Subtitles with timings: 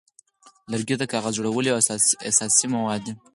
[0.71, 1.79] لرګی د کاغذ جوړولو یو
[2.31, 3.13] اساسي مواد دی.